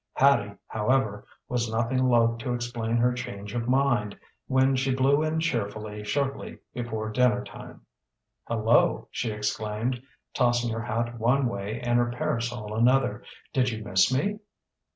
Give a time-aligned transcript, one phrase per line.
[0.13, 5.39] Hattie, however, was nothing loath to explain her change of mind when she blew in
[5.39, 7.81] cheerfully shortly before dinner time.
[8.47, 10.01] "Hello!" she exclaimed,
[10.33, 13.21] tossing her hat one way and her parasol another.
[13.53, 14.39] "Did you miss me?"